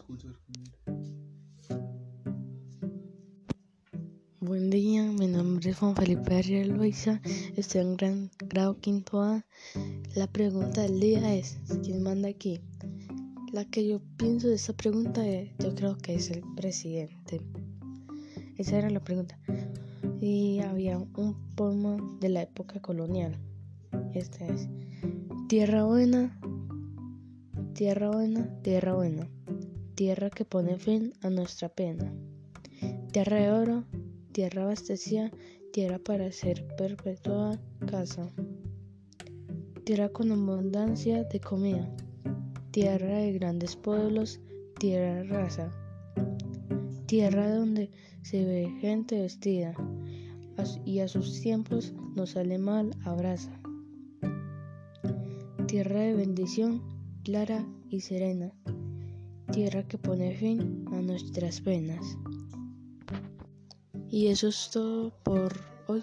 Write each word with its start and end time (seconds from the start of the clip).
discurso 0.00 0.28
Buen 4.40 4.70
día, 4.70 5.04
mi 5.04 5.26
nombre 5.26 5.70
es 5.70 5.76
Juan 5.76 5.94
Felipe 5.94 6.34
Arias 6.34 6.66
Loiza, 6.66 7.20
estoy 7.56 7.82
en 7.82 7.96
gran, 7.96 8.30
grado 8.38 8.78
quinto 8.80 9.20
A. 9.20 9.44
La 10.16 10.26
pregunta 10.26 10.80
del 10.80 10.98
día 10.98 11.34
es, 11.34 11.58
¿quién 11.84 12.02
manda 12.02 12.30
aquí? 12.30 12.60
La 13.52 13.66
que 13.66 13.86
yo 13.86 14.00
pienso 14.16 14.48
de 14.48 14.54
esta 14.54 14.72
pregunta 14.72 15.26
es, 15.28 15.50
yo 15.58 15.74
creo 15.74 15.98
que 15.98 16.14
es 16.14 16.30
el 16.30 16.42
presidente. 16.56 17.42
Esa 18.56 18.78
era 18.78 18.90
la 18.90 19.00
pregunta. 19.00 19.38
Y 20.20 20.60
había 20.60 20.98
un 20.98 21.36
poema 21.54 21.98
de 22.20 22.30
la 22.30 22.42
época 22.42 22.80
colonial. 22.80 23.38
Este 24.14 24.50
es, 24.50 24.68
Tierra 25.48 25.84
buena, 25.84 26.40
tierra 27.74 28.10
buena, 28.10 28.48
tierra 28.62 28.94
buena 28.94 29.28
tierra 30.00 30.30
que 30.30 30.46
pone 30.46 30.78
fin 30.78 31.12
a 31.20 31.28
nuestra 31.28 31.68
pena. 31.68 32.10
Tierra 33.12 33.36
de 33.36 33.50
oro, 33.50 33.84
tierra 34.32 34.62
abastecida, 34.62 35.30
tierra 35.74 35.98
para 35.98 36.32
ser 36.32 36.66
perpetua 36.78 37.60
casa. 37.86 38.32
Tierra 39.84 40.08
con 40.08 40.32
abundancia 40.32 41.24
de 41.24 41.38
comida, 41.38 41.86
tierra 42.70 43.18
de 43.18 43.32
grandes 43.34 43.76
pueblos, 43.76 44.40
tierra 44.78 45.16
de 45.16 45.24
raza. 45.24 45.70
Tierra 47.04 47.54
donde 47.54 47.90
se 48.22 48.42
ve 48.46 48.74
gente 48.80 49.20
vestida 49.20 49.74
y 50.86 51.00
a 51.00 51.08
sus 51.08 51.42
tiempos 51.42 51.92
no 52.16 52.24
sale 52.24 52.56
mal 52.56 52.96
abraza. 53.04 53.52
Tierra 55.66 56.00
de 56.00 56.14
bendición, 56.14 56.82
clara 57.22 57.66
y 57.90 58.00
serena, 58.00 58.54
tierra 59.50 59.82
que 59.82 59.98
pone 59.98 60.34
fin 60.36 60.84
a 60.92 61.00
nuestras 61.02 61.60
penas. 61.60 62.16
Y 64.08 64.28
eso 64.28 64.48
es 64.48 64.70
todo 64.72 65.10
por 65.24 65.52
hoy. 65.86 66.02